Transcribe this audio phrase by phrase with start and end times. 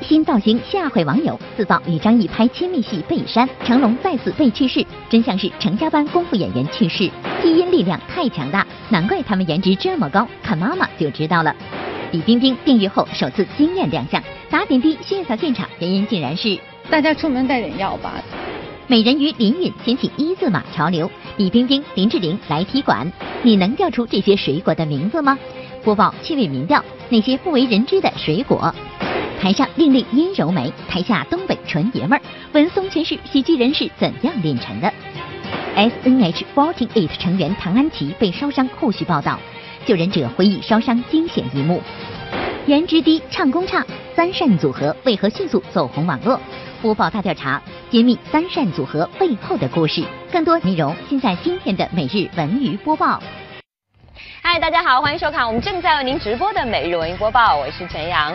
[0.00, 7.10] 新造型吓坏网友，自曝与张译拍亲密戏被删，成龙再次被去世，真相是成家班功夫演员去世，
[7.42, 11.54] 基因力量太强大，难怪他们颜值这么高，看妈妈就知道了。
[12.12, 16.58] 李冰冰病愈后首次惊艳亮相，打点滴血洒现场，原因竟然是
[16.88, 18.22] 大家出门带点药吧。
[18.86, 23.10] 美人鱼林允掀起一字马潮流，李冰冰、林志玲来踢馆，
[23.42, 25.38] 你能叫出这些水果的名字吗？
[25.82, 28.74] 播报趣味民调，那些不为人知的水果。
[29.44, 32.22] 台上另类阴柔美，台下东北纯爷们儿。
[32.54, 34.90] 文松诠释喜剧人是怎样炼成的。
[35.76, 39.38] S N H Forty Eight 成员唐安琪被烧伤，后续报道。
[39.84, 41.82] 救人者回忆烧伤惊险一幕。
[42.64, 43.84] 颜值低，唱功差，
[44.16, 46.40] 三善组合为何迅速走红网络？
[46.80, 50.02] 播报大调查，揭秘三善组合背后的故事。
[50.32, 53.22] 更多内容尽在今天的每日文娱播报。
[54.40, 58.34] 嗨，大家好，欢迎收看我们正在为您直播的每日文娱播报，我是陈阳。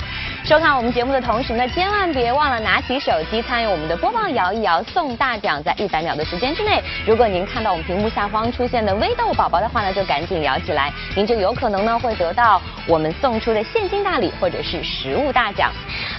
[0.50, 15.72] 收看我们节目的同时呢，千万别忘了拿起手机参与我们的播报摇一摇送大奖，在一百秒的时间之内，如果您看到我们屏幕下方出现的微豆宝宝的话呢，就赶紧摇起来，您就有可能呢会得到我们送出的现金大礼或者是实物大奖。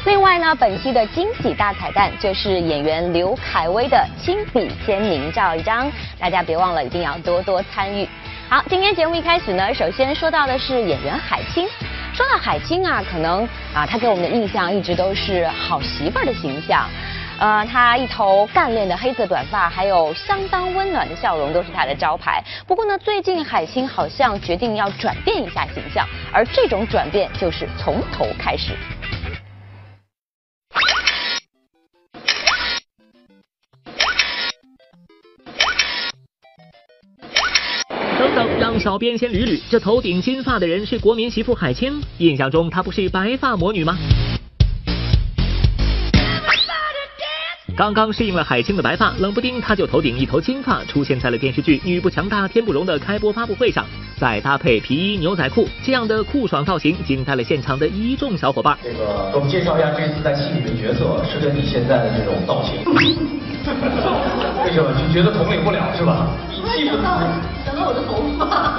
[0.04, 8.08] 另外呢，本期的惊喜大彩蛋就是演员刘恺威的亲笔签名照一张，大家别忘了一定要多多参与。
[8.50, 11.68] 好，今天节目一开始呢，首先说到的是演员海清。
[12.12, 16.84] 说到海清啊，可能啊，她给我们的印象一直都是好媳妇儿的形象。
[17.38, 22.42] 呃，她一头干练的黑色短发，还有相当温暖的笑容，都是她的招牌。
[22.66, 28.72] 不过呢，最近海清好像决定要转变一下形象，而这种转变就是从头开始。
[38.80, 42.00] 小编先捋捋，这头顶金发的人是国民媳妇海清。
[42.16, 43.98] 印象中她不是白发魔女吗？
[47.76, 53.84] 刚刚适应了海清的白发，冷不丁她就头顶一头金发，出现在了电视剧《女不强大天不容》的开播发布会上，
[54.18, 58.78] 再搭配皮衣牛仔裤，这样的酷爽造型惊呆了现场的一众小伙伴。
[58.82, 62.76] 这个，给我们介绍一下这次在戏里的角色，是跟你现在的这种造型。
[64.64, 66.28] 为什么就觉得统领不了是吧？
[66.76, 67.20] 气不到，
[67.64, 68.76] 想到我的头发。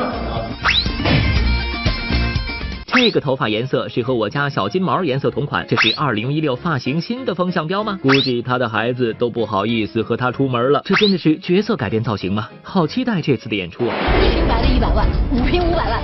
[2.93, 7.97] 这个头发颜色是和我家小金毛颜色同款，这是二零一六发型新的风向标吗？
[8.01, 10.81] 估计他的孩子都不好意思和他出门了。
[10.85, 12.47] 这真的是角色改变造型吗？
[12.61, 13.95] 好期待这次的演出啊！
[14.21, 15.99] 一瓶白的一百万，五瓶五百万。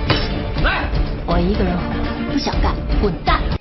[0.64, 0.88] 来，
[1.26, 1.76] 我一个人
[2.32, 3.57] 不想干，滚蛋。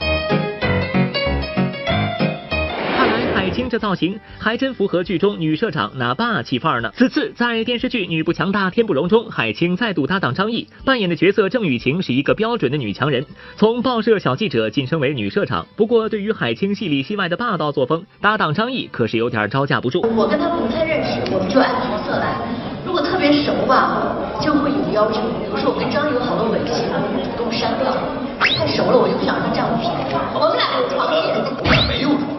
[3.57, 6.91] 听这造型还真符合剧中女社长那霸气范儿呢。
[6.95, 13.25] 此次在电视剧《女不强大天不容》中，海清再度搭档张译，扮演的角色郑雨晴是一个标准的女强人，
[13.56, 15.66] 从报社小记者晋升为女社长。
[15.75, 20.01] 不过，对于海清戏里戏外的霸道作风，搭档张译可是有点招架不住。
[20.16, 22.38] 我跟他不太认识，我们就按角色来。
[22.85, 25.19] 如果特别熟吧，就会有要求。
[25.19, 27.91] 比如说，我跟张译有好多吻戏，我主动删掉。
[28.39, 29.97] 太熟了，我就不想让他占我便宜。
[30.35, 31.18] 我们俩有床戏，
[31.57, 32.38] 我们俩没有床。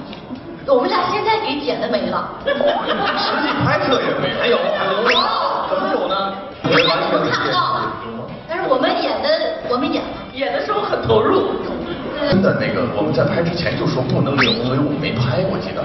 [0.69, 4.59] 我们俩现在给剪的没了，实际拍摄也没，还有
[5.03, 5.19] 还有，
[5.71, 6.35] 怎么有呢？
[6.63, 7.17] 你看不
[7.51, 7.93] 到了，
[8.47, 9.29] 但是我们演的，
[9.71, 10.03] 我们演
[10.35, 11.53] 演的时候很投入。
[12.29, 15.83] 真的那个，我们在拍之前就说不能留，所以我没拍，我记得。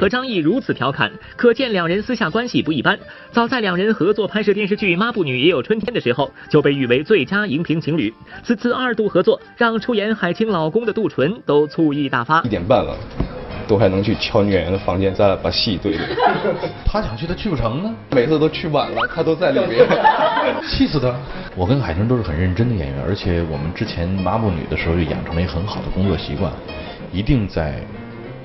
[0.00, 2.98] 和张译如此调侃，可见两人私下关系不一般。
[3.32, 8.10] 早在两人合作拍摄电视剧《抹布女也有春天》的时候，就被誉为最佳荧屏情侣。
[8.42, 12.40] 此次二度合作，让出演海清老公的杜淳都醋意大发。
[12.40, 12.96] 一点半了，
[13.68, 16.06] 都还能去敲女演员的房间，咱俩把戏对对。
[16.86, 17.94] 他想去，他去不成呢。
[18.12, 19.86] 每次都去晚了，他都在里面，
[20.66, 21.14] 气死他。
[21.54, 26.50] 我跟海清都是很认真的演员，而且我们之前《抹布女》的时候就养成了一个很好的工作习惯，
[27.12, 27.84] 一定在。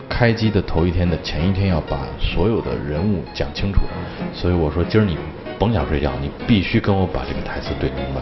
[0.09, 3.81] 开机的头一天的前一天要把所有的人物讲清楚，
[4.33, 5.17] 所以我说今儿你
[5.59, 8.21] 甭想睡觉，你必须跟我把这个台词对明白，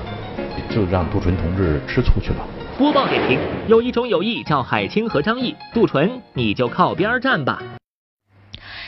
[0.73, 2.45] 就让杜淳同志吃醋去吧。
[2.77, 3.37] 播报点评：
[3.67, 7.61] 有一种友谊叫海清和张译，杜淳你就靠边站吧。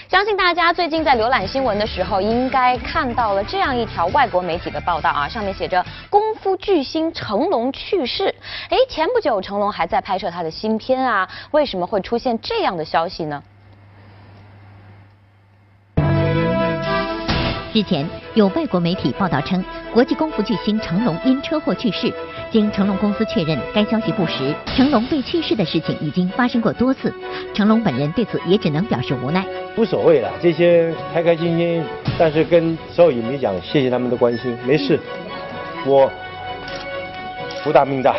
[0.07, 8.33] 相信大家最近在浏览新闻的时候，应该看到了这样一条外国媒体的报道啊，上面写着“功夫巨星成龙去世”。
[8.69, 13.41] 哎，前不久成龙还在拍摄他的新片啊，为什么会出现这样的消息呢？
[17.73, 19.61] 日前有外国媒体报道称，
[19.95, 22.13] 国际功夫巨星成龙因车祸去世。
[22.51, 24.53] 经成龙公司确认，该消息不实。
[24.75, 27.13] 成龙被去世的事情已经发生过多次，
[27.53, 29.45] 成龙本人对此也只能表示无奈。
[29.77, 31.81] 无所谓了，这些开开心心，
[32.19, 34.99] 但是跟所有影迷讲，谢谢他们的关心，没事。
[35.85, 36.11] 我
[37.63, 38.17] 福大命大。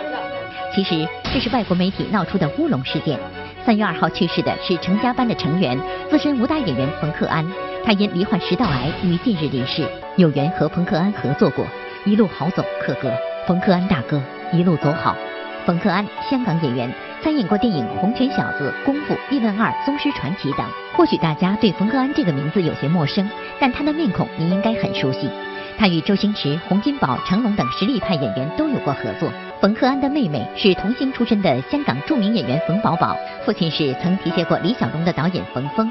[0.75, 3.21] 其实这是外国媒体闹出的乌龙事件。
[3.67, 5.79] 三月二号去世的是成家班的成员、
[6.09, 7.45] 资深武打演员冯克安，
[7.87, 9.87] 他因罹患食道癌于近日离世。
[10.17, 11.65] 有缘和冯克安合作过，
[12.05, 13.13] 一路好走，克哥，
[13.47, 14.21] 冯克安大哥，
[14.53, 15.17] 一路走好。
[15.65, 16.93] 冯克安，香港演员，
[17.23, 20.67] 参演过电影《红拳小子》《功夫》《叶问二》《宗师传奇》等。
[20.97, 23.31] 或许大家对冯克安这个名字有些陌生，
[23.61, 25.31] 但他的面孔你应该很熟悉。
[25.79, 29.31] 他与周星驰、洪金宝、成龙等实力派演员都有过合作。
[29.61, 35.89] 冯克安的妹妹是童星出身的香港著名演员冯宝宝，父亲是曾提携过李小龙的导演冯峰。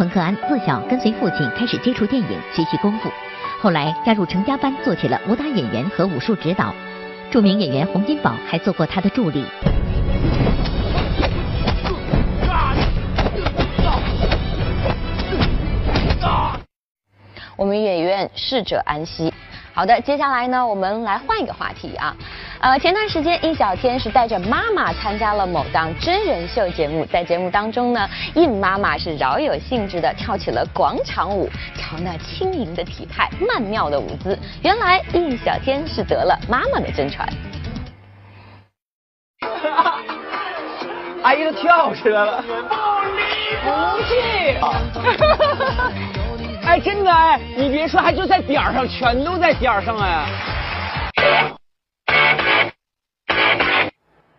[0.00, 3.10] 彭克安自小跟随父亲开始接触电影，学习功夫，
[3.60, 6.74] 后来加入成家班，做起了武打演员和武术指导。
[7.30, 9.44] 著名演员洪金宝还做过他的助理。
[17.58, 19.30] 我们演员逝者安息。
[19.80, 22.14] 好的，接下来呢，我们来换一个话题啊。
[22.60, 37.26] 呃，前段时间印小天是带着妈妈参加了某档真人秀节目，在节目当中呢，印妈妈是饶有兴致的跳起了广场舞，瞧那轻盈的体态，曼妙的舞姿，原来印小天是得了妈妈的真传。
[41.22, 42.44] 阿姨都跳起来了，
[43.64, 43.70] 不
[44.02, 44.12] 气。
[46.70, 50.24] 哎，真的哎，你别说，还就在点儿上，全都在点儿上哎。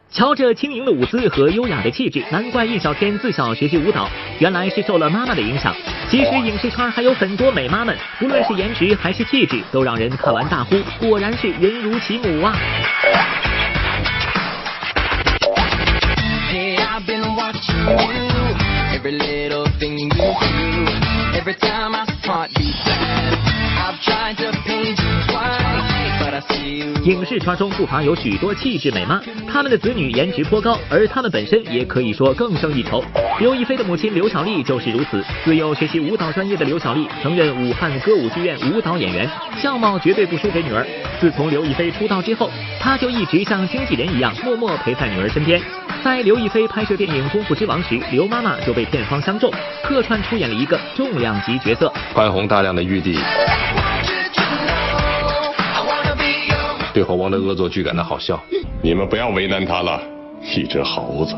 [0.10, 4.07] 瞧这轻盈的舞姿和优雅的气质，难怪印小天自小学习舞蹈，
[4.39, 5.75] 原来是受了妈妈的影响。
[6.10, 12.56] 其实影视圈还有很多美妈们，无论是颜值还是气质，都让人看完大呼，果然是人如其母啊。
[27.03, 29.19] 影视圈中不乏有许多气质美妈，
[29.51, 33.03] 她们的子女颜值颇高，而她们本身也可以说更胜一筹。
[33.39, 35.24] 刘亦菲的母亲刘晓丽就是如此。
[35.44, 39.27] 自幼学习舞蹈专业的刘晓丽，曾任武汉歌舞剧院舞蹈演员，
[39.59, 40.86] 相貌绝对不输给女儿。
[41.19, 45.59] 自从刘亦菲出道之后，她就一直像经纪人一样，默默陪在女儿身边。
[46.04, 49.51] 在刘亦菲拍摄电影《功夫之王》时，刘妈妈就被片方相中，
[49.83, 53.18] 客串出演了一个重量级角色——宽宏大量的玉帝，
[56.93, 58.39] 对猴王的恶作剧感到好笑。
[58.81, 60.01] 你们不要为难他了，
[60.55, 61.35] 一只猴子。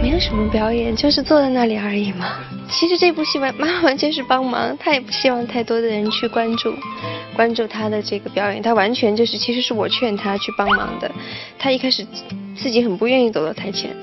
[0.00, 2.26] 没有什么表演，就是坐在那里而已嘛。
[2.70, 6.72] 其实这部戏完妈完全是帮忙，她也不希望太多的人去关注。
[7.34, 11.10] 关注她的这个表演，她完全就是其实是我劝她去帮忙的。
[11.58, 12.06] 她一开始
[12.58, 13.96] 自己很不愿意走到台前。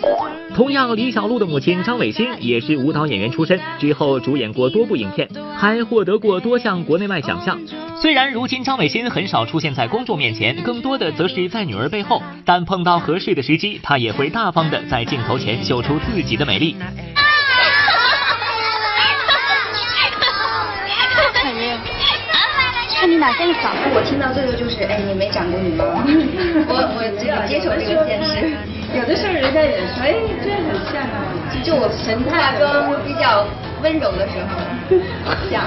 [0.56, 7.60] 同样，李小璐的母亲张伟欣也是舞蹈演员出身，之后主演过多部影片，还获得过多项国内外奖项。
[8.02, 16.76] 虽然如今张伟欣很少出现在公众面前，更多的则是在女儿背后，但碰到合适的时机，她也会大方的在镜头前秀出自己的美丽。
[22.96, 25.86] 看你哪天嗓子，我听到这个就是，哎，你没长过女吗？
[26.68, 28.56] 我我只有接受这个现实。
[28.96, 31.36] 有的时候人家也说，哎，这很像啊。
[31.64, 33.46] 就我神态中比较
[33.82, 34.56] 温柔的时候，
[35.52, 35.66] 像。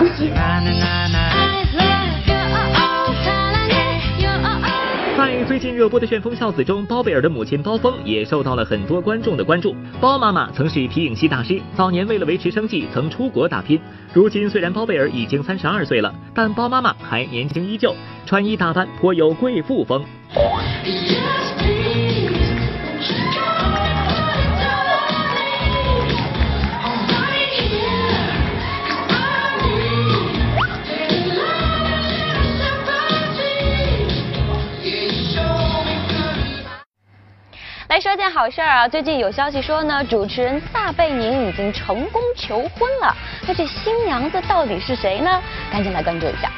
[5.19, 9.75] 在最近热播的《旋风孝子》中，包贝尔的母亲包峰也受到了很多观众的关注。
[10.01, 13.81] 包妈妈曾是皮影戏大师，早年为了维持生计，曾出国打拼。
[14.13, 17.93] 如今虽然包贝尔已经三十二岁了，但包妈妈还年轻依旧，
[18.27, 20.05] 穿衣打扮颇有贵妇风。
[37.88, 38.87] 来说件好事儿啊！
[38.87, 43.16] 最近有消息说呢，主持人撒贝宁已经成功求婚了。
[43.47, 45.42] 那这新娘子到底是谁呢？
[45.73, 46.52] 赶紧来关注一下。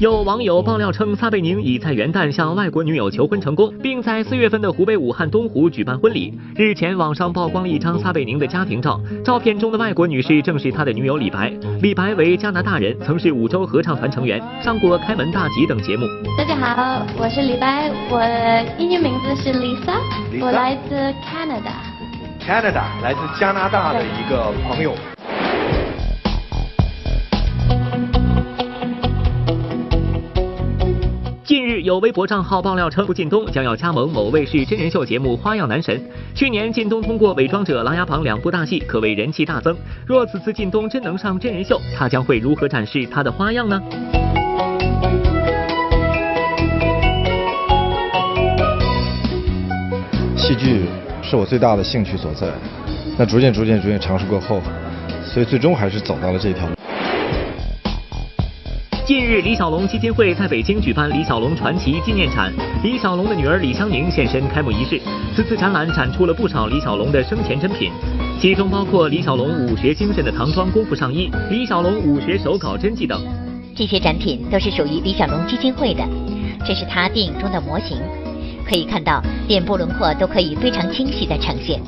[0.00, 6.38] 有网友爆料称，撒贝宁已在元旦向外国女友求婚成功，并在四月份的湖北武汉东湖举办婚礼。
[6.54, 11.52] 日前，网上曝光了一张撒贝宁的家庭照，照片中的外国女士正是他的女友李白。
[11.82, 16.06] 李白为加拿大人，曾是五洲合唱团成员，上过《开门大吉》等节目。
[16.36, 18.22] 大家好，我是李白，我
[18.78, 19.98] 英语名字是 Lisa，
[20.40, 20.94] 我来自
[21.26, 21.74] Canada。
[22.40, 24.94] Canada，来自加拿大的一个朋友。
[31.88, 35.98] 有微博账号爆料称，靳东将要加盟某卫视真人秀节目《花样男神》。
[36.34, 39.74] 去年，靳东通过《伪装者》《琅琊榜》两部大戏，可谓人气大增。
[40.04, 43.80] 若此次靳东真能上真人秀，他将会如何展示他的花样呢？
[50.36, 50.84] 戏剧
[51.22, 52.48] 是我最大的兴趣所在，
[53.16, 54.60] 那逐渐、逐渐、逐渐尝试过后，
[55.24, 56.68] 所以最终还是走到了这条。
[59.08, 65.00] 近日，李小龙基金会在北京举办李小龙传奇纪念展，李小龙的女儿李香凝现身开幕仪式。
[65.34, 67.90] 此次展览展出了不少李小龙的生前珍品，
[68.38, 73.18] 其中包括李小龙武学精神的唐装功夫上衣、李小龙武学手稿真迹等。
[73.74, 76.06] 这些展品都是属于李小龙基金会的，
[76.66, 77.96] 这是他电影中的模型，
[78.62, 81.80] 可以看到脸部轮廓都可以非常清晰的呈现。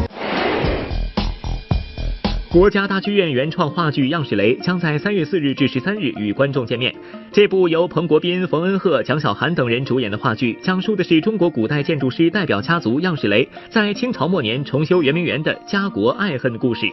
[2.53, 6.93] 国家大剧院原创话剧《样式雷》将在三月四日至十三日与观众见面。
[7.31, 16.89] 这部由彭国斌、冯恩鹤、蒋小涵等人主演的话剧，讲述的是中国古代建筑师代表家族样式雷在清朝末年重修圆明园的家国爱恨故事。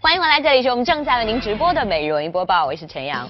[0.00, 3.28] 欢迎回来，这里是我们正在为您直播的《每日文艺播报》，我是陈阳。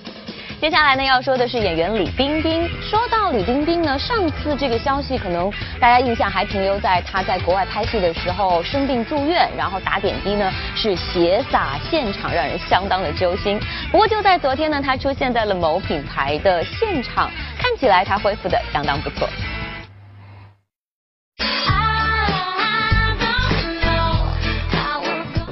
[0.65, 2.67] 接下来呢，要说的是演员李冰冰。
[2.81, 13.61] 说到李冰冰呢，上次这个消息可能大家印象还停留在她在国外拍戏的时候生病住院，然后打点滴呢是血洒现场，让人相当的揪心。
[13.93, 19.29] 不过就在昨天呢，她出现在了某品牌的现场，看起来她恢复的相当不错。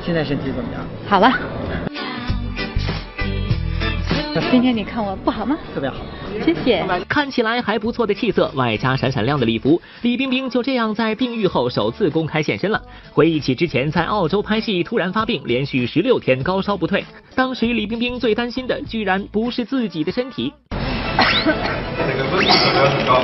[0.03, 0.83] 现在身体怎么样？
[1.07, 1.31] 好了。
[4.51, 5.59] 今天你看我不好吗？
[5.75, 5.97] 特别好，
[6.43, 6.83] 谢谢。
[7.07, 12.81] 看起来还不错的气色，外加闪闪亮的礼服，李冰冰就这样在病愈后首次公开现身了。
[13.13, 20.53] 回忆起之前在澳洲拍戏突然发病，连续十六天高烧不退，当时李冰冰最担心的居然不是自己的身体。
[20.75, 23.23] 这个温度可能很高。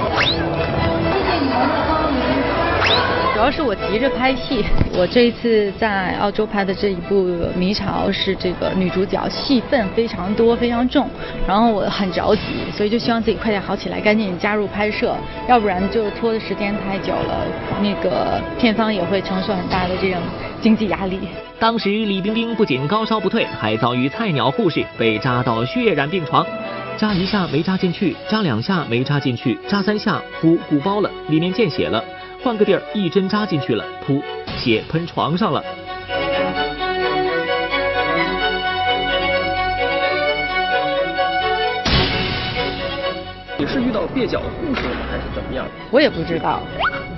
[3.38, 4.64] 主要是我急着拍戏，
[4.98, 11.08] 我这一次在澳洲拍的这一部《迷巢》是这个女主角戏份非常多、非常重，
[11.46, 12.42] 然后我很着急，
[12.72, 15.14] 所以就希望自己快点好起来，赶紧加入拍摄，
[15.48, 17.46] 要不然就拖的时间太久了，
[17.80, 20.20] 那个片方也会承受很大的这种
[20.60, 21.20] 经济压力。
[21.60, 26.44] 当时李冰冰不仅高烧不退，还遭遇菜鸟护士被扎到血染病床，
[26.96, 32.02] 扎一下没扎进去，扎两下没扎进去，扎三下，呼鼓包了，里面见血了。
[32.42, 34.22] 换个地儿，一针扎进去了，噗，
[34.56, 35.62] 血喷床上了。
[43.58, 45.66] 你是遇到蹩脚的护士了，还是怎么样？
[45.90, 46.62] 我也不知道，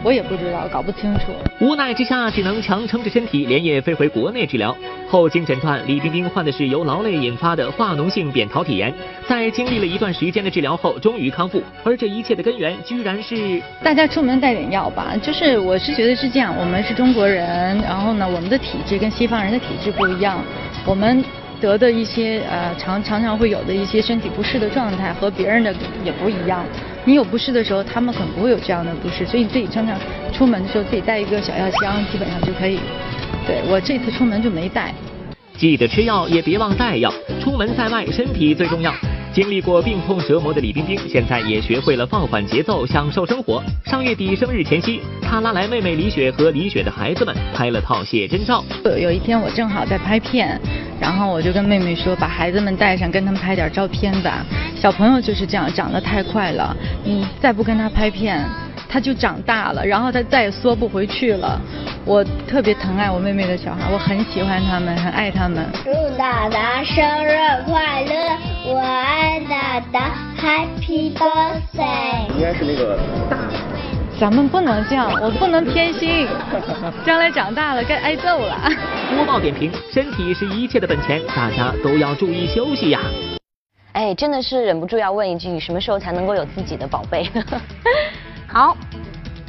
[0.03, 1.33] 我也不知道，搞不清楚。
[1.61, 4.75] 无奈之下，只能强撑着身体，连夜飞回国内治疗。
[5.09, 8.93] 后经诊断，李冰冰患的是由劳累引发的化脓性扁桃体炎。
[9.29, 11.63] 在经历了一段时间的治疗后，终于康复。
[11.85, 15.15] 而这一切的根源，居然是大家出门带点药吧。
[15.21, 20.43] 就是我是觉得是这样，我们是中国人，然后呢，我们的体质跟西方人的体质不一样，
[20.87, 21.23] 我们。
[21.61, 25.71] 得的一些呃常常常会有的一些身体不适的状态和别人的
[26.03, 26.65] 也不一样。
[27.05, 29.99] 你有不适的时候，他们可能不会有这样的不适，所以你自己常常
[30.33, 32.79] 出门的时候自己带一个小药箱，基本上就可以。
[33.47, 34.95] 对我这次出门就没带。
[35.57, 37.13] 记得吃药，也别忘带药。
[37.43, 38.93] 出门在外，身体最重要。
[39.33, 43.63] 经历过病痛折磨的李冰冰，现在也学会了放缓节奏，享受生活。
[43.85, 48.65] 上月底生日前夕，她拉来妹妹李雪和李雪的孩子们拍了套写真照。
[49.01, 50.61] 有一天我正好在拍片，
[51.01, 54.45] 然后我就跟妹妹说，把孩子们带上，跟他们拍点照片吧。
[54.75, 58.45] 小朋友就是这样，长得太快了，你再不跟他拍片。
[58.91, 61.61] 他就长大了，然后他再也缩不回去了。
[62.05, 65.65] 我特别疼爱我妹妹的小孩，我很喜欢他们，很爱他们。
[65.85, 68.15] 祝大大生日快乐，
[68.67, 72.27] 我爱大大，Happy Birthday。
[72.35, 72.99] 应该是那个
[73.31, 73.37] 大。
[74.19, 76.27] 咱们不能这样，我不能偏心，
[77.07, 78.69] 将来长大了该挨揍了。
[79.15, 83.01] 播报点评：身体是一切的本钱，大家都要注意休息呀。
[83.93, 87.31] 哎，真的是忍不住要问一句，什么时候才能够有自己的宝贝？
[88.53, 88.77] 好，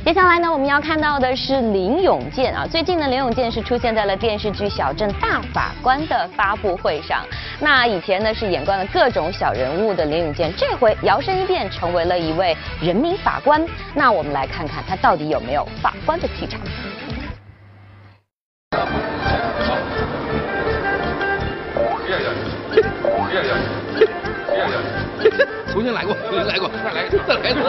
[0.06, 2.68] 接下来呢，我们要看到的是林永健啊。
[2.70, 7.26] 最近呢，林永健是出现在了电视剧《小镇大法官》的发布会上。
[7.60, 13.66] 那以前呢是演惯了各种小人物的林永健，这回摇身一变成为了一位人民法官。
[13.96, 16.62] 那我们来看看他到底有没有法官的气场。
[25.72, 27.60] 重新来过，重新来过，再来，再来一次。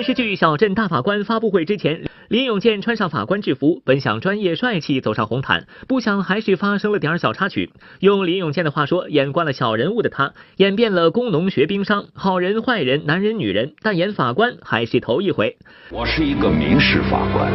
[0.09, 7.69] 电视视剧《小镇大法官》发布会之前，林永健穿上法官制服，本想专业帅气走上红毯，不想还是发生了点小插曲。
[7.99, 15.55] 用林永健的话说，演惯了小人物的他，演遍了工农学兵商，好人坏人，男人女人，但演法官还是头一回。
[15.91, 17.51] 我是一个民事法官，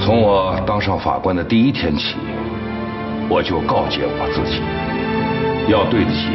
[0.00, 2.16] 从我当上法官的第一天起，
[3.28, 4.62] 我就告诫我自己，
[5.70, 6.30] 要对得起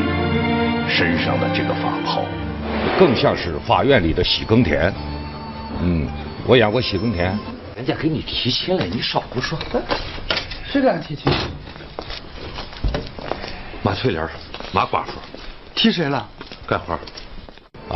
[0.88, 2.24] 身上的这个法号。
[3.00, 4.94] 更像是法院里的喜耕田。
[5.82, 6.08] 嗯，
[6.46, 7.38] 我演过喜耕田。
[7.76, 9.58] 人家给你提亲了，你少胡说。
[10.66, 11.32] 谁给俺提亲？
[13.84, 14.28] 马翠莲，
[14.74, 15.14] 马寡妇。
[15.76, 16.28] 提谁了？
[16.66, 16.98] 干活。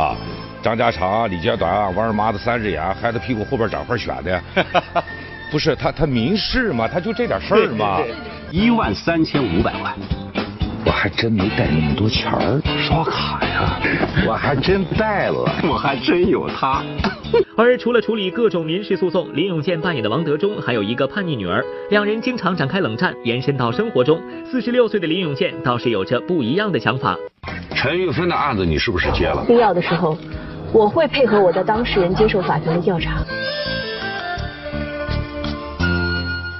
[0.00, 0.16] 啊，
[0.62, 4.40] 张家长、李家短、王二麻子三只眼，孩子屁股后边长块癣的。
[5.50, 8.00] 不是他，他民事嘛，他就这点事儿嘛。
[8.50, 9.94] 一万三千五百万。
[10.86, 12.61] 我还真没带那么多钱儿，
[12.92, 13.80] 刷卡呀！
[14.28, 16.82] 我还真带了，我还真有他。
[17.56, 24.20] 而除了处理各种民事诉讼，林永健扮演的王德忠还有一个叛逆女儿，两人经常展开冷战，延伸到生活中。
[24.44, 27.16] 四十六岁的林永健倒是有着不一样的想法。
[27.74, 29.42] 陈玉芬的案子你是不是接了？
[29.48, 30.18] 必要的时候，
[30.70, 33.22] 我会配合我的当事人接受法庭的调查。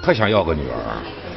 [0.02, 0.96] 他想要个女儿。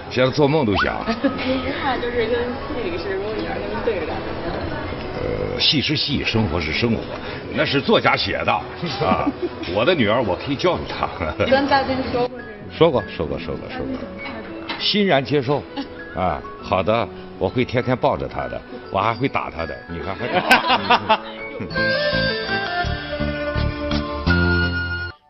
[0.09, 0.95] 现在做梦都想。
[1.43, 2.39] 一看就是跟
[2.71, 4.15] 戏里是如果女儿跟您对着干。
[4.15, 4.34] 呃，
[5.59, 7.01] 戏是戏，生活是生活，
[7.53, 8.51] 那是作家写的
[9.05, 9.29] 啊。
[9.73, 11.07] 我的女儿，我可以教育她。
[11.45, 12.39] 跟大兵说过
[12.77, 13.97] 说过，说过，说过，说过。
[14.79, 15.63] 欣然接受。
[16.15, 17.07] 啊，好的，
[17.37, 21.19] 我会天天抱着她的，我还会打她的，你看还打。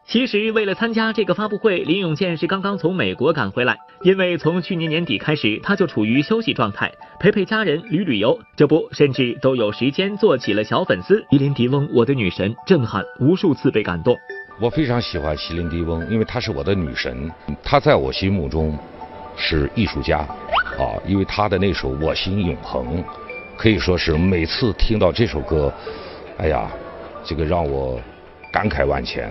[0.08, 3.76] 其实，为了参加这个发布会，林永健是刚刚从美国赶回来。
[4.04, 8.38] 因为从去年年底开始，他就处于休息状态，陪陪家人，旅旅游。
[8.56, 11.26] 这不，甚至都有时间做起了小粉丝。
[11.32, 14.16] 席琳迪翁，我的女神，震撼，无数次被感动。
[14.60, 17.32] 我非常喜欢席琳迪翁，因为她是我的女神。
[17.64, 18.78] 她在我心目中
[19.36, 20.20] 是艺术家
[20.78, 23.04] 啊，因为她的那首《我心永恒》，
[23.58, 25.74] 可以说是每次听到这首歌，
[26.38, 26.70] 哎呀，
[27.24, 28.00] 这个让我
[28.56, 29.30] 感慨万千。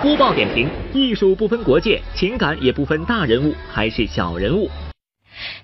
[0.00, 4.70] 播报点评：艺术不分国界，情感也不分大人物还是小人物。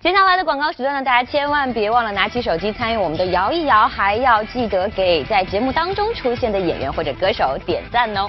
[0.01, 8.29] 接下来的广告时段呢，大家千万别忘了拿起手机参与我们的摇一摇，还要记得给在节目当中出现的演员或者歌手点赞哦。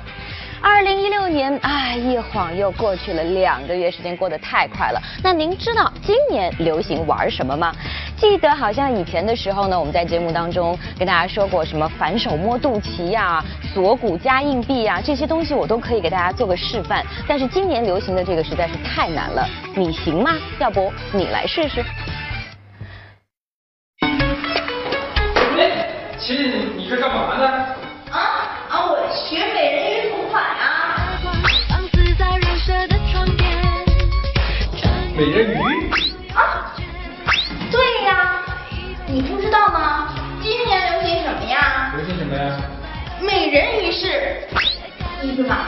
[0.62, 5.02] 二零一六年，哎，一晃又过去了两个月，时间过得太快了。
[5.24, 7.74] 那您知道今年流行玩什么吗？
[8.18, 17.06] 记得好像以前的时候呢，我们在节目当中跟大家说过什么反手摸肚脐呀、锁骨加硬币呀，这些东西我都可以给大家做个示范。
[17.28, 20.32] 但是今年流行的这个实在是太难了，你行吗？
[20.60, 21.84] 要不你来试试？
[25.58, 25.88] 哎，
[26.18, 27.75] 琪琪，你你这干嘛呢？
[35.18, 35.56] 美人鱼？
[36.34, 36.76] 啊，
[37.72, 38.42] 对呀，
[39.08, 40.14] 你不知道吗？
[40.42, 41.94] 今年流行什么呀？
[41.96, 42.60] 流行什么呀？
[43.22, 44.36] 美人鱼是
[45.24, 45.60] 一字马。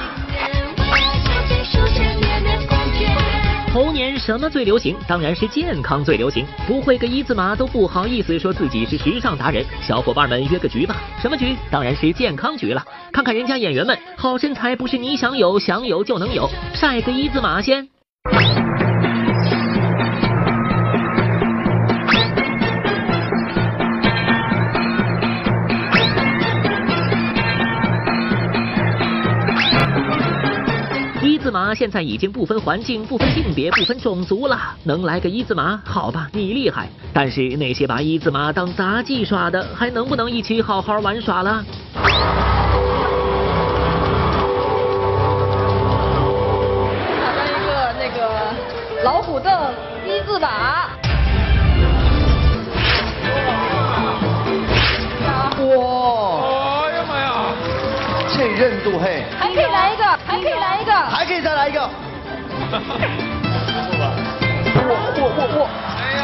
[3.73, 4.97] 猴年什么最流行？
[5.07, 6.45] 当然是健康最流行。
[6.67, 9.63] 不会个一字马都不好意思说自己是时尚达人。
[9.81, 11.55] 小伙伴们约个局吧，什么局？
[11.71, 12.83] 当然是健康局了。
[13.13, 17.87] 看看人家演员们，好身材不是你想有想有就能有，晒个一字马先。
[31.47, 35.81] 字马现在已经不分环境、不分性别、不分种族了，能来个一字马？
[35.85, 36.89] 好吧，你厉害。
[37.13, 41.63] 但是那些把一字马当杂技耍的，还能不能一起好好玩耍了？
[41.95, 42.11] 打
[47.31, 48.51] 算一个那个
[49.05, 49.49] 老虎凳
[50.05, 50.89] 一字马。
[55.59, 56.43] 哇！
[56.87, 57.55] 哎呀妈呀！
[58.27, 59.23] 这韧度嘿！
[62.69, 62.73] 我
[65.15, 65.57] 我我我！
[65.95, 66.21] 哎呀！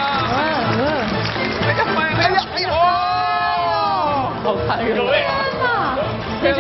[1.64, 2.12] 哎呀妈呀！
[2.20, 2.68] 哎呀哎呀！
[2.70, 2.76] 哦！
[4.44, 4.92] 好残忍！
[5.00, 5.24] 天
[5.64, 5.96] 哪！
[6.42, 6.60] 天成，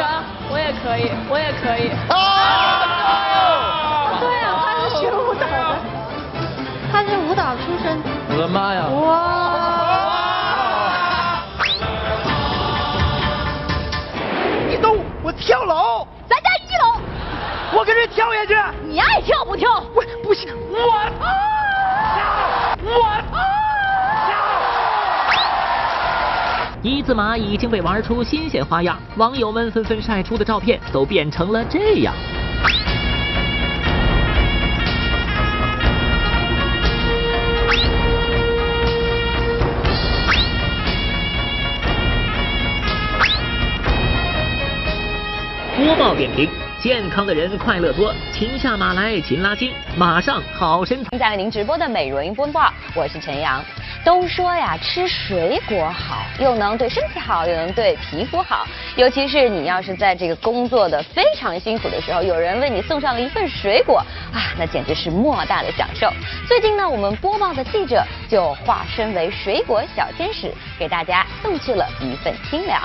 [0.49, 1.91] 我也可以，我也可以。
[2.07, 4.15] 啊！
[4.21, 5.75] 对啊，他是学舞蹈的，
[6.91, 7.99] 他是舞蹈出身。
[8.29, 8.87] 我的妈呀！
[8.87, 9.11] 哇！
[14.71, 16.02] 一动我跳楼。
[17.75, 18.55] 我跟着跳下去。
[18.87, 19.83] 你爱跳不跳？
[19.93, 20.77] 我不行，我
[22.15, 23.23] 跳，我
[26.83, 32.13] 一字马已经被玩出新鲜花样，网友们纷纷晒出的照片都变成了这样。
[45.75, 46.49] 播报点评：
[46.83, 51.11] 健康的人快乐多，勤下马来勤拉筋，马上好身材。
[51.11, 53.63] 正在为您直播的美容播报，我是陈阳。
[54.03, 58.67] 都说呀，吃水果好，又能对身体好，又能对皮肤好。
[58.97, 63.99] 尤其是你要是在这个工作的非常辛苦的时候，有人为你送上了一份水果
[64.33, 66.11] 啊，那简直是莫大的享受。
[66.49, 72.81] 最近呢，我们播报的记者就化身为水果小天使，给大家送去了一份清凉。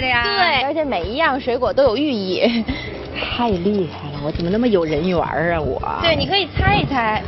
[0.00, 2.64] 对，而且每一样水果都有寓意。
[3.18, 5.80] 太厉害了，我怎么那么有人缘啊我？
[6.02, 7.22] 对，你可以猜一猜。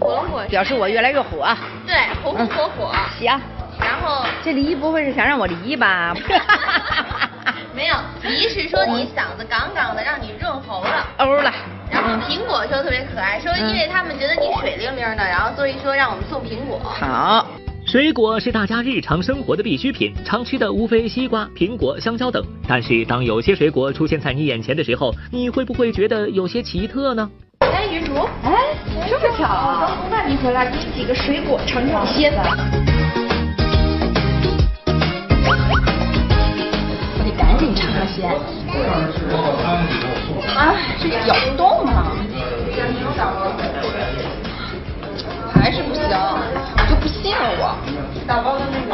[0.00, 1.56] 火龙果表示我越来越火。
[1.86, 2.92] 对，红红火火。
[3.18, 3.40] 行。
[3.78, 6.14] 然后这梨不会是想让我梨吧？
[7.74, 11.06] 没有，梨是说你嗓子杠杠的，让你润喉了。
[11.18, 11.52] 欧了。
[11.90, 16.80] 然后苹果说特别可爱，说因为他们觉得你水灵灵的，然后所以说让我们送苹果。
[16.82, 17.46] 好。
[17.96, 22.44] 水果是大家日常生活的必需品，常吃的无非西瓜、苹果、香蕉等。
[22.68, 27.30] 但是当有些水果出现在你眼前的时候，你会不会觉得有些奇特呢？
[27.60, 28.52] 哎，云竹，哎，
[29.08, 29.80] 这么巧啊！
[29.80, 32.34] 我刚从外地回来，给你几个水果尝尝鲜。
[37.16, 38.28] 我得赶紧尝尝鲜。
[40.54, 42.12] 啊，这咬不动啊！
[45.54, 46.02] 还是不行，
[47.06, 47.78] 不信了我。
[48.26, 48.90] 打包的那个。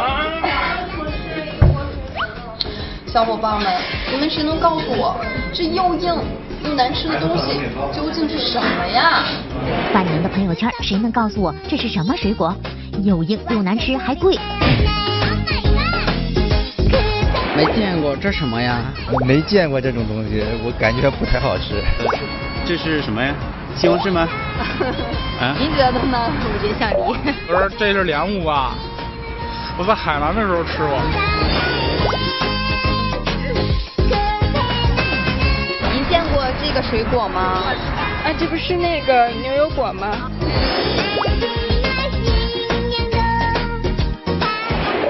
[3.06, 3.72] 小伙伴们，
[4.12, 5.16] 你们谁能告诉我，
[5.50, 6.14] 这又硬
[6.62, 7.58] 又难吃的东西
[7.90, 9.24] 究竟是什么呀？
[9.94, 12.54] 万年的朋友圈，谁能告诉我这是什么水果？
[13.02, 14.38] 又硬又难吃还贵。
[17.56, 18.92] 没见过这什么呀？
[19.26, 21.82] 没见过这种东西，我感觉不太好吃。
[22.66, 23.34] 这是什么呀？
[23.74, 24.28] 西红柿吗？
[25.40, 25.56] 啊？
[25.58, 26.30] 您觉得呢？
[26.44, 26.94] 我觉得像梨。
[27.46, 28.74] 不是，这是莲雾吧？
[29.76, 31.00] 我在海南的时候吃过。
[35.92, 37.62] 您见过这个水果吗？
[38.24, 40.30] 啊，这不是那个牛油果吗？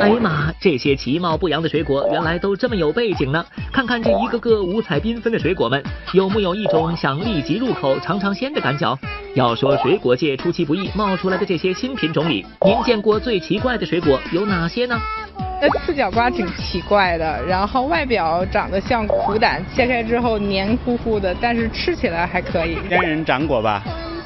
[0.03, 0.53] 哎呀妈！
[0.61, 3.45] 这些其貌不扬的水果，原来都这么有背景呢。
[3.73, 5.81] 看看这一个个五彩缤纷的水果们，
[6.13, 8.99] 有木有一种想立即入口尝尝鲜的感觉？
[9.35, 15.01] 要说水果界出其不意冒出来的这些新品种里，您见过最奇怪的水果有哪些呢？
[15.61, 22.77] 那四角瓜挺奇怪的，然后外表长得像苦胆，切开之后黏糊糊的，但是吃起来还可以。
[22.89, 23.83] 仙人掌果吧，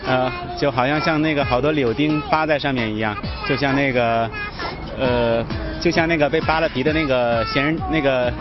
[0.06, 3.14] 呃，就好像像那个好多柳丁扒在上面一样，
[3.46, 4.28] 就像那个，
[4.98, 5.44] 呃。
[5.78, 8.32] 就像那个被扒了皮的那个仙人那个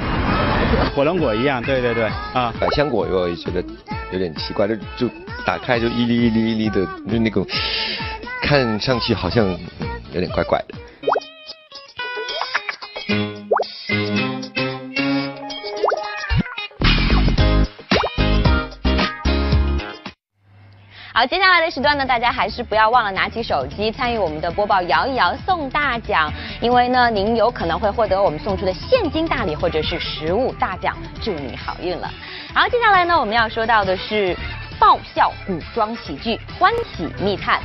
[0.96, 2.52] 火龙果一样，对对对，啊。
[2.60, 3.64] 百香果我也觉得
[4.12, 5.14] 有点奇怪，就就
[5.46, 7.46] 打开就一粒一粒一粒的，就那种
[8.42, 9.46] 看上去好像
[10.14, 10.76] 有点怪怪的。
[21.16, 32.12] 好，接下来的时段呢，大家还是不要忘了拿起手机参与我们的播报，摇一摇送大奖，因为呢，您有可能会获得我们送出的现金大礼或者是实物大奖，祝你好运了。
[32.54, 34.36] 好，接下来呢，我们要说到的是。
[34.78, 37.60] 爆笑古装喜剧《欢喜密探》，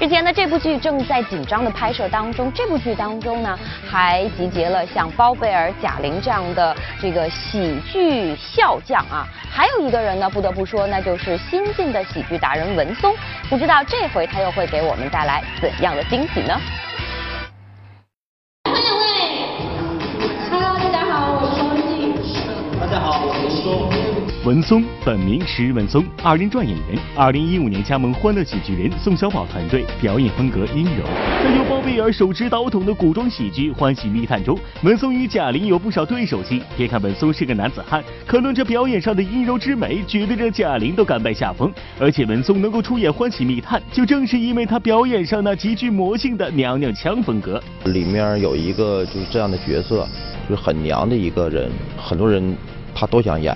[0.00, 2.52] 日前呢，这部剧正在紧张的拍摄当中。
[2.52, 9.26] 这部剧当中呢，还集结了像包贝尔、贾玲这样的这个喜剧笑将啊。
[9.50, 13.12] 还有一个人呢，不得不说，那就是新晋的喜剧达人文松。
[13.50, 16.56] 不知道这回他又会给我们带来怎样的惊喜呢？
[24.48, 26.98] 文松本名石文松，二人转演员。
[27.14, 31.04] 二零一五年加盟欢乐喜剧人宋小宝团队，表演风格阴柔。
[31.44, 36.62] 在由包贝尔手持刀捅的古装喜剧《欢喜密探》中，文松与贾玲有不少对手戏。
[36.78, 41.70] 别看文松是个男子汉，可论这表演上的阴柔之美，绝对让贾玲都甘拜下风。
[42.00, 47.62] 而且文松能够出演《欢喜密探》，就正是因为他表演上那极具魔性的娘娘腔风格。
[47.84, 50.08] 里面有一个就是这样的角色，
[50.48, 52.56] 就是很娘的一个人，很多人
[52.94, 53.54] 他都想演。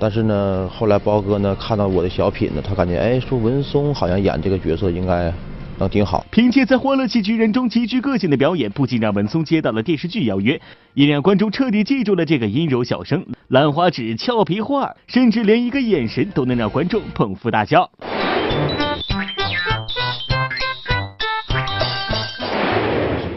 [0.00, 5.30] 但是呢，后来包哥呢看到我的小品呢，他感觉哎，说文松好像演这个角色应该
[5.78, 6.24] 能挺好。
[6.30, 10.58] 凭借在《欢乐喜剧人》中极具个性的表演，不仅让文松接到了电视剧邀约，
[10.94, 13.22] 也让观众彻底记住了这个阴柔小生。
[13.48, 17.90] 兰花指、俏皮话，甚至连一个眼神都能让观众捧腹大笑。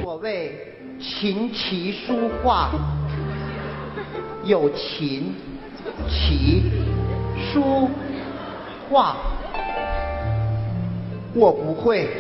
[0.02, 0.58] 所谓
[0.98, 2.70] 琴棋书画，
[4.46, 5.34] 有琴。
[6.10, 6.72] 棋、
[7.38, 7.90] 书、
[8.90, 9.16] 画，
[11.34, 12.10] 我不会。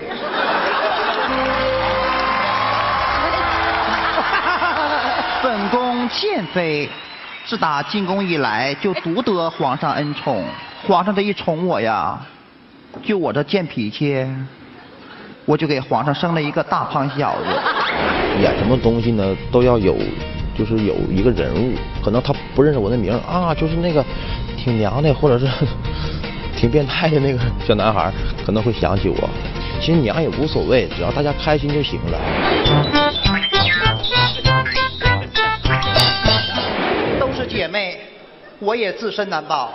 [5.42, 6.90] 本宫建妃，
[7.46, 10.44] 自打进宫以来就独得皇上恩宠。
[10.88, 12.20] 皇上这一宠我呀，
[13.04, 14.26] 就我这贱脾气，
[15.46, 17.46] 我就给皇上生了一个大胖小子。
[18.42, 19.96] 演什么东西呢，都要有。
[20.58, 24.04] 就是有一个人物，可能他不认识我的名啊，就是那个
[24.58, 25.48] 挺娘的，或者是
[26.56, 28.12] 挺变态的那个小男孩，
[28.46, 29.30] 可能会想起我。
[29.82, 32.20] 其实娘也无所谓，只要大家开心就行了。
[37.20, 38.00] 都是姐妹，
[38.60, 39.72] 我也自身难保。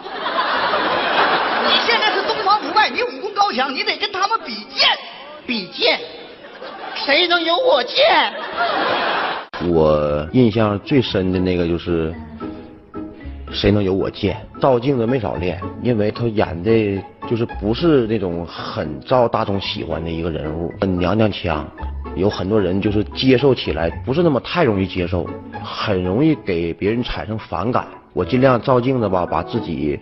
[1.66, 4.88] 你现在是东方不败，你武功高强，你得跟他们比剑，
[5.46, 6.00] 比剑，
[6.94, 8.32] 谁能有我剑？
[9.66, 12.14] 我印象最深的那个就是
[13.50, 14.36] 谁能有我贱？
[14.60, 21.66] 照镜子没少练，因为他演的就是不是那种很招大众喜欢的一个人物，很娘娘腔，
[22.14, 25.28] 有很多人就是接受起来不是那么太容易接受，
[25.62, 27.86] 很容易给别人产生反感。
[28.12, 29.98] 我尽量照镜子吧，把自己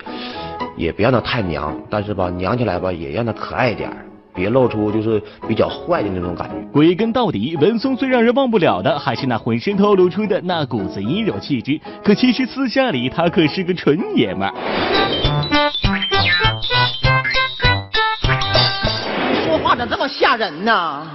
[0.76, 3.90] 也别让他太娘，但是吧娘起来吧也让他可爱一点。
[4.36, 6.56] 别露出就是比较坏的那种感觉。
[6.72, 11.80] 归根到底，文松最让人忘不了的还是那浑身透露出的那股子阴柔气质。
[12.04, 14.54] 可其实私下里他可是个纯爷们儿。
[19.32, 21.06] 你说话咋这么吓人呢？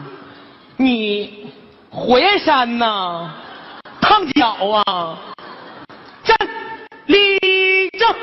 [0.77, 1.45] 你
[1.91, 3.29] 火焰山呐，
[4.01, 4.55] 烫脚
[4.87, 5.19] 啊！
[6.23, 6.35] 站
[7.05, 7.37] 立
[7.99, 8.15] 正，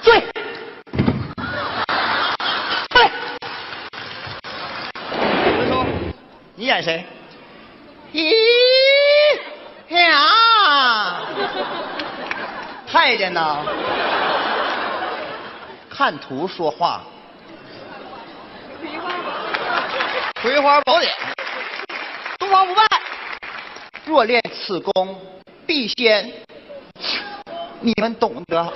[0.00, 0.22] 醉。
[6.62, 7.04] 你演谁？
[8.12, 8.30] 咦
[9.88, 11.26] 呀！
[12.86, 13.64] 太监呐，
[15.90, 17.00] 看图说话。
[20.40, 21.12] 葵花宝典，
[22.38, 22.84] 东方不败。
[24.04, 25.20] 若练此功，
[25.66, 26.32] 必先。
[27.80, 28.72] 你们懂得。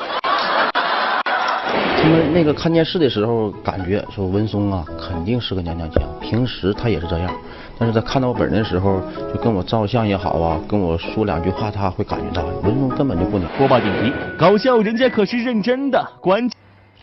[2.07, 6.01] 他们那个看电视的时候，感觉说文松啊，肯定是个娘娘腔。
[6.21, 7.35] 平时他也是这样。
[7.77, 9.01] 但是在看到本人的时候，
[9.35, 13.51] 就跟我照相也好啊，跟我说两句话，他会感觉到文松根本就不娘。
[13.59, 16.01] 播报点评：搞笑，人家可是认真的。
[16.21, 16.49] 关。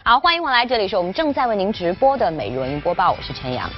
[0.05, 3.69] 好，欢迎回来，这里是我们正在为您直播的每日文音播报，我是陈阳。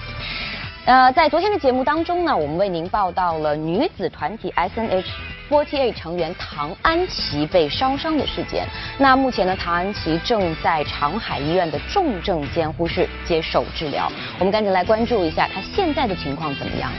[0.86, 5.10] 呃，在昨天的节目当中呢，我们为您报道了女子团体 S N H。
[5.50, 8.66] 48成员唐安琪被烧伤的事件，
[8.98, 14.12] 那目前呢，唐安琪正在长海医院的重症监护室接受治疗。
[14.40, 16.92] 我们赶紧来关注一下他现在的情况怎么样。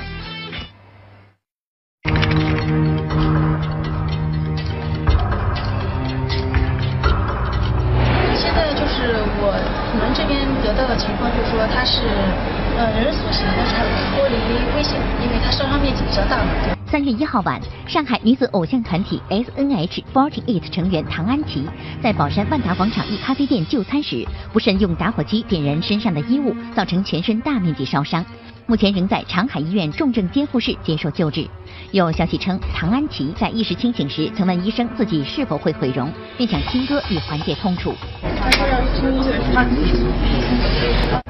[8.39, 9.51] 现在就是我
[9.99, 12.03] 们这边得到的情况，就是说他是
[12.77, 13.83] 呃人所行，但是他
[14.15, 14.35] 脱离
[14.77, 16.51] 危险，因为它烧伤面积比较大嘛。
[16.87, 17.59] 三月一号晚，
[17.89, 21.67] 上海女子偶像团体 S N H Forty Eight 成员唐安琪
[22.03, 28.25] 在宝山万达广场一咖啡店就餐时，不慎用打火机点燃身上的衣物，造成全身大面积烧伤。
[28.67, 31.49] 目前仍在长海医院重症监护室接受救治。
[31.93, 37.95] 有消息称，唐安琪在意识清醒时曾问医生自己是否会毁容，并想听歌以缓解痛楚。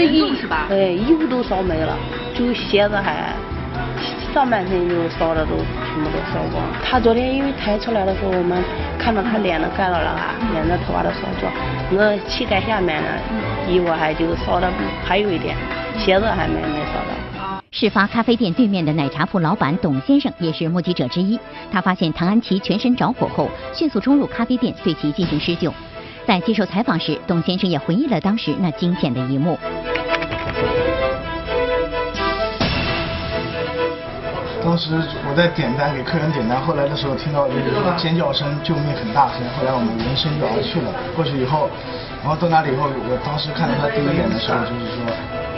[0.02, 0.66] 衣是吧？
[0.70, 1.96] 哎，衣服都烧没了，
[2.34, 3.32] 就鞋子还，
[4.32, 6.62] 上半身就烧的都全部都烧光。
[6.84, 8.62] 他昨天因为抬出来的时候，我们
[8.98, 11.48] 看到他脸都干到了啊，脸的头发都烧焦，
[11.90, 13.08] 那膝盖下面呢，
[13.68, 14.70] 衣服还就烧的
[15.04, 15.56] 还有一点，
[15.98, 17.62] 鞋子还没没烧到。
[17.70, 21.38] 事发咖啡店对面的奶茶铺老板董先生也是目击者之一，
[21.72, 25.72] 他发现唐安琪全身着火后，迅速冲入咖啡店对其进行施救。
[26.26, 29.58] 在接受采访时，董先生也回忆了当时那惊险的一幕。
[34.64, 34.94] 当时
[35.26, 40.88] 我在点单，给客人点单，后来的时候听到就是尖叫声，救命很大声，后来我们闻声就而去了。
[41.14, 41.68] 过去以后，
[42.22, 45.02] 然后到那里以后，我当时看到他第一眼的时候，就是说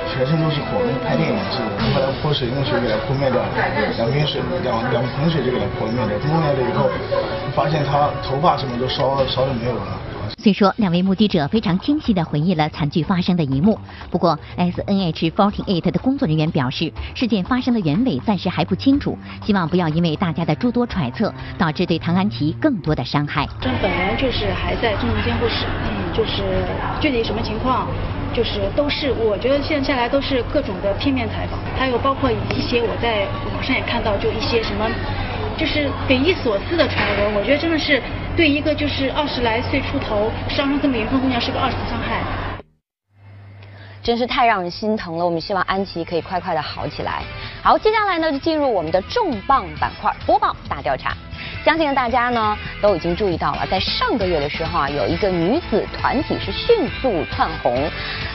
[0.09, 1.71] 全身都是火，跟拍电影似的。
[1.93, 3.49] 后来泼水用水给他泼灭掉了，
[4.01, 6.17] 两瓶水两两盆水就给他泼灭掉。
[6.25, 6.89] 泼灭了以后，
[7.53, 9.93] 发现他头发什么都烧烧的没有了。
[10.45, 13.79] 虽说两位目击者非常清晰地回忆了惨剧发生的一幕，
[14.11, 23.49] 不过 S N H forty eight 的工作人员表示，事件发生的原委暂时还不清楚，希望不要因为大家的诸多揣测，导致对唐安琪更多的伤害。
[23.59, 26.43] 这本来就是还在重症监护室，嗯就是
[27.01, 27.89] 具体什么情况，
[28.35, 34.85] 就是都是我觉得现在下来都是各种的片面采访，还有包括一些我在网上也看到，就一些什么。
[35.57, 38.03] 就是匪夷所思的传闻，我觉得真的是
[38.37, 42.21] 对一个就是二十来岁出头、伤伤这么严重姑娘是个二次伤害，
[44.03, 45.25] 真是太让人心疼了。
[45.25, 47.23] 我们希望安琪可以快快的好起来。
[47.63, 51.17] 好，接下来呢就进入我们的重磅板块播报大调查。
[51.65, 57.91] 相信大家呢都已经注意到了，在上个月的时候啊，有一个女子团体是迅速窜红，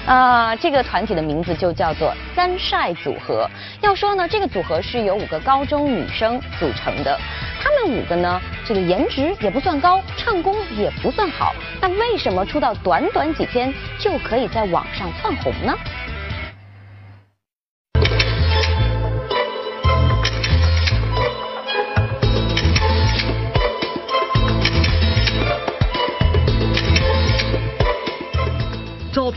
[0.08, 3.48] 呃，这个团体的名字就叫做三晒组合。
[3.82, 7.20] 要说呢，这个组合是由五个高中女生组成的，
[7.62, 15.78] 她们五个呢，这个颜值也不算高，唱功也不算好，那为什么出道短短几天就可以在网上窜红呢？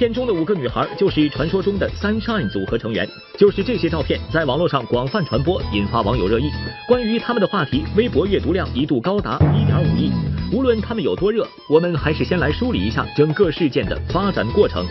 [0.03, 6.51] 片中的五个女孩就是传说中的 Sunshine 组合成员，就是这些照片在网络上广泛传播，引发网友热议。
[6.89, 10.11] 关于他们的话题，微博阅读量一度高达1.5亿。
[10.53, 14.85] 无论他们有多热，我们还是先来梳理一下整个事件的发展过程。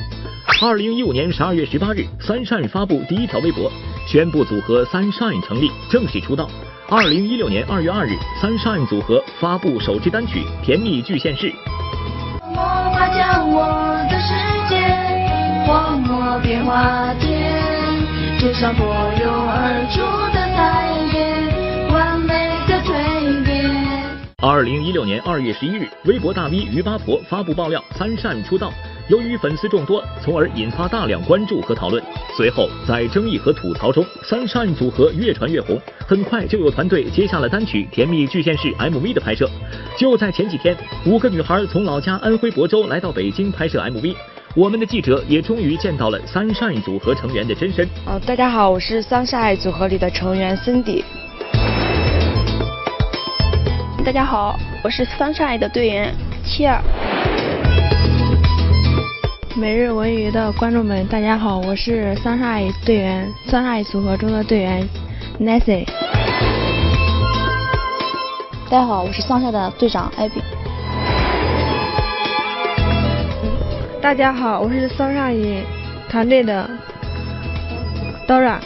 [0.61, 3.69] 2015年12月18日，Sunshine 发布第一条微博，
[4.07, 6.47] 宣布组合 Sunshine 成立，正式出道。
[6.87, 11.51] 2016年2月2日，Sunshine 组合发布首支单曲《甜蜜巨现世》。
[12.55, 13.90] 荒
[16.39, 17.29] 变化间，
[18.39, 18.85] 就像破
[19.17, 20.01] 蛹而出
[20.33, 22.33] 的彩蝶，完美
[22.67, 23.69] 的蜕变。
[24.41, 28.71] 二零一六年二月十一日，微博大 V 于八婆发布爆料，三善出道。
[29.07, 32.01] 由于粉丝众多，从而引发大量关注和讨论。
[32.37, 35.77] 随后，在争议和吐槽中，三善组合越传越红。
[36.07, 39.49] 很快就有团队接下了单曲《甜蜜巨现世》MV 的拍摄。
[39.97, 44.15] 就在前几天，五个女孩从老家安徽亳州来到北京拍摄 MV。
[44.53, 47.87] 我们的记者也终于见到了 Sunshine 组合成员的真身。
[48.05, 51.03] 哦，大家好，我是 Sunshine 组合里的成员 Cindy。
[54.03, 56.81] 大家好，我是 Sunshine 的队员七儿。
[59.55, 64.85] 每日文娱的观众们，大家好，我是 Sunshine 队员 Sunshine 组合中的队员
[65.39, 65.85] Nancy。
[68.69, 70.60] 大家好，我是 Sunshine 的队长 Abby。
[74.01, 75.63] 大家好，我是桑上影
[76.09, 76.67] 团队的
[78.27, 78.57] Dora。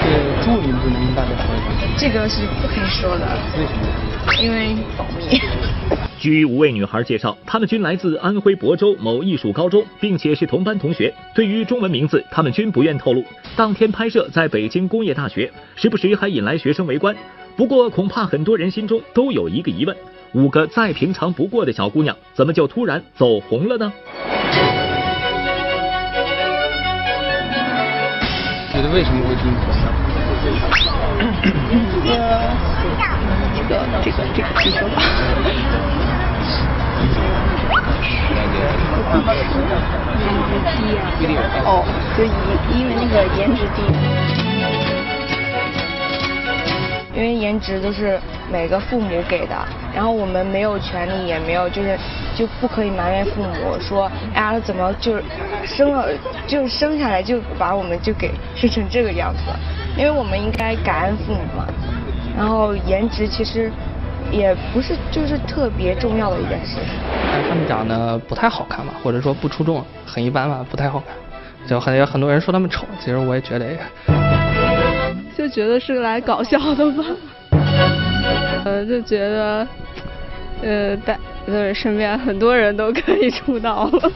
[0.00, 1.98] 这中文名字能跟大家说一下？
[1.98, 3.28] 这个是不可以说的。
[3.58, 4.42] 为什么？
[4.42, 5.38] 因为保密。
[6.18, 11.12] 据五位女孩介绍，她们均来自安徽亳州某艺术高中，并且是同班同学。
[11.34, 13.22] 对于中文名字，她们均不愿透露。
[13.54, 17.14] 当天拍摄在北京工业大学，时不时还引来学生围观。
[17.56, 19.94] 不过，恐怕很多人心中都有一个疑问。
[20.34, 23.92] 五个再平常不过的小姑娘，怎么就突然走红了呢？
[28.72, 29.84] 觉得为什么会这么火呢？
[31.92, 32.10] 这个
[33.54, 33.70] 这个
[34.02, 34.96] 这个这个听说吧。
[41.64, 41.84] 哦，
[42.16, 42.30] 就因
[42.80, 44.41] 因为那个颜值低。
[47.14, 48.18] 因为颜值都是
[48.50, 49.54] 每个父母给的，
[49.94, 51.98] 然后我们没有权利，也没有就是
[52.34, 55.22] 就不可以埋怨父母说，哎呀怎么就是
[55.64, 56.08] 生了
[56.46, 59.42] 就生下来就把我们就给生成这个样子，
[59.96, 61.66] 因为我们应该感恩父母嘛。
[62.34, 63.70] 然后颜值其实
[64.30, 66.78] 也不是就是特别重要的一件事。
[67.46, 71.14] 他们长得不太好看吧，或者说不出众，很一般吧，不太好看。
[71.68, 73.66] 就很有很多人说他们丑，其实我也觉得。
[75.36, 77.04] 就觉得是来搞笑的吧，
[78.64, 79.66] 呃，就觉得，
[80.62, 84.12] 呃，带呃身边很多人都可以出道了，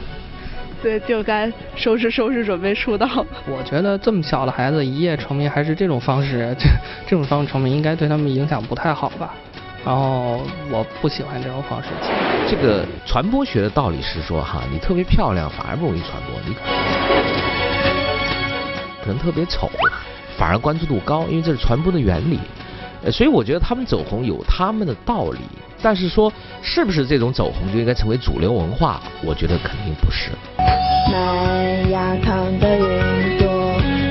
[0.81, 3.07] 对，就该收拾收拾准备出道。
[3.47, 6.67] 我觉得这么小的孩子一夜成名，还是这种方式，这
[7.07, 9.33] 这种方式成名，应该对他们影响不太好吧？
[9.85, 11.89] 然后我不喜欢这种方式。
[12.47, 16.53] 这个传播学的道理是说，哈，你特别漂亮反而不容易传播，你
[19.01, 19.69] 可能特别丑。
[20.37, 22.39] 反而关注度高，因为这是传播的原理，
[23.03, 25.39] 呃，所以我觉得他们走红有他们的道理，
[25.81, 26.31] 但是说
[26.61, 30.29] 是不是这种走红就应该成为主流文化，我觉得肯定不是。
[31.11, 33.47] 麦芽糖的云朵，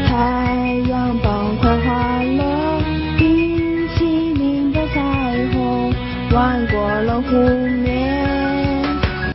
[0.08, 2.82] 太阳棒快化了，
[3.16, 5.92] 冰淇淋的彩虹
[6.32, 8.26] 弯过了湖面。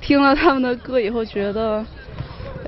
[0.02, 1.86] 听了他们的歌以后，觉得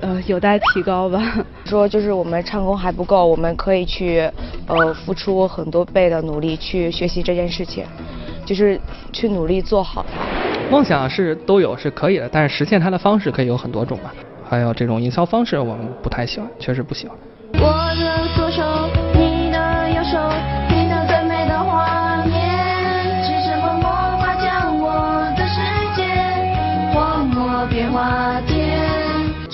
[0.04, 1.18] 呃有待提高吧。
[1.64, 4.30] 说就是我们唱功还不够，我们可以去
[4.66, 7.84] 呃付出很多倍的努力去学习这件事情，
[8.44, 8.78] 就是
[9.12, 10.20] 去努力做好它。
[10.70, 14.10] 梦想是都有是可以的，但是实现它的方式可以有很多种嘛。
[14.46, 17.16] 还有这种营销方式，我们不太喜欢，确实不喜欢。
[17.54, 18.43] 我的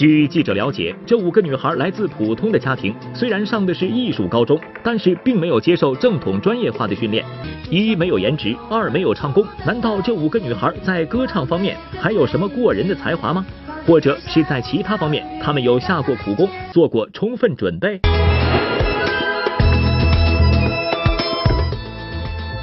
[0.01, 7.23] 据记者了解，这五个女孩来自普通的家庭，虽然上的是艺术高中，但是并没有接受正统专业化的训练。
[7.69, 13.45] 一没有颜值，二没有唱功，难道这五个女孩在歌唱方面还有什么过人的才华吗？
[13.87, 18.01] 或者是在其他方面，她们有下过苦功，做过充分准备？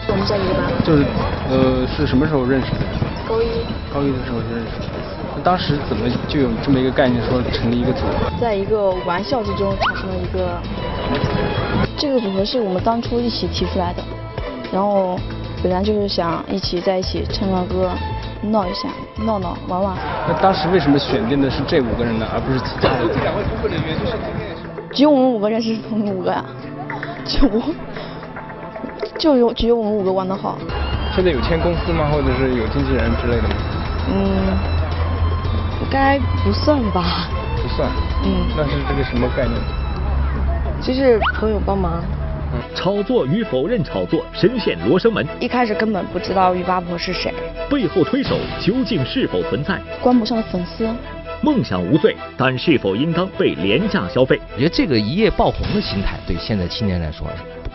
[0.07, 0.73] 我们在一个班。
[0.83, 1.05] 就是
[1.51, 2.79] 呃，是什么时候认识的？
[3.29, 3.45] 高一。
[3.93, 5.06] 高一的时候就认识
[5.43, 8.29] 当时怎么就有这么一个概念，说成立一个组合？
[8.39, 10.59] 在一个玩笑之中产生了一个，
[11.97, 14.03] 这个组合是我们当初一起提出来的，
[14.71, 15.17] 然后
[15.63, 17.89] 本来就是想一起在一起唱唱歌，
[18.41, 18.89] 闹一下，
[19.25, 19.95] 闹闹玩玩。
[20.27, 23.07] 那当时为什么选定的是这五个人呢，而不是其他的？
[24.91, 26.43] 只有我们五个认识我们五个呀，
[27.25, 27.61] 就我，
[29.17, 30.57] 就有只有我们五个玩得好。
[31.15, 32.09] 现在有签公司吗？
[32.11, 33.55] 或者是有经纪人之类的吗？
[34.09, 34.76] 嗯，应
[35.89, 37.29] 该不算吧。
[37.61, 37.89] 不算。
[38.23, 38.47] 嗯。
[38.55, 39.55] 那是这个什么概念？
[40.81, 42.03] 就是朋友帮忙。
[42.73, 45.27] 炒作与否认炒作，深陷罗生门。
[45.39, 47.33] 一开始根本不知道于八婆是谁，
[47.69, 49.79] 背后推手究竟是否存在？
[50.01, 50.87] 关不上的粉丝。
[51.41, 54.39] 梦想无罪，但是否应当被廉价消费？
[54.53, 57.27] 我觉得这个一夜爆红的心态，对现在青年来说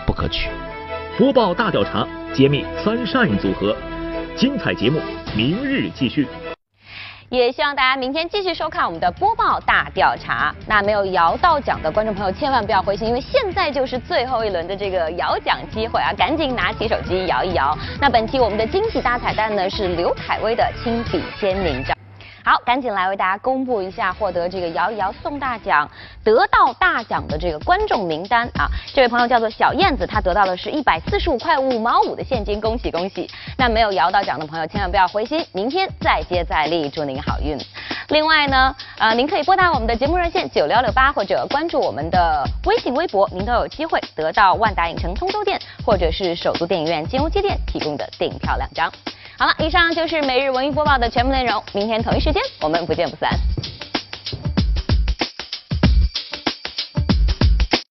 [0.06, 0.48] 不可取。
[1.18, 3.76] 播报大调查，揭秘 Sunshine 组合，
[4.34, 5.00] 精彩节目
[5.36, 6.26] 明日继续。
[7.38, 10.54] 也希望大家明天继续收看我们的播报大调查。
[10.66, 17.74] 那没有摇到奖的观众朋友千万不要灰心，因为现在就是最后一轮的这个摇奖机会啊，赶紧拿起手机摇一摇。
[17.98, 21.94] 那本期我们的惊喜大彩蛋呢是刘恺威的亲笔签名照。
[22.44, 25.88] 好，赶紧来为大家公布一下获得这个摇一摇送大奖、
[26.24, 28.66] 得到大奖的这个观众名单啊！
[28.92, 33.30] 这位朋友叫做小燕子，她得到的是一百四十五块五毛五的现金，恭喜恭喜！
[33.56, 37.56] 那没有摇到奖的朋友千万不要灰心，明天再接再厉，祝您好运。
[38.08, 48.92] 另外呢，呃，您可以拨打我们的节目热线九六六八，或者关注我们的微信微博，您都有机会得到万达影城通州店或者是首都电影院金融街店提供的电影票两张。
[49.38, 51.62] 好了，以上就是每日文娱播报的全部内容。
[51.72, 53.30] 明天同一时间，我们不见不散。